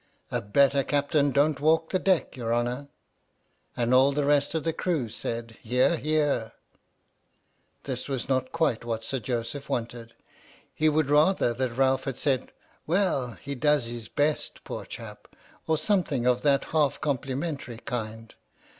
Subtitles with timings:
[0.31, 2.87] "A better Captain don't walk the deck, your honour!"
[3.77, 6.53] And all the rest of the crew said" Hear, hear!"
[7.83, 10.13] This was not quite what Sir Joseph wanted.
[10.73, 12.51] He would rather that Ralph had said,
[12.87, 15.27] "Well, he does his best, poor chap,"
[15.67, 18.33] or something of that half com plimentary kind.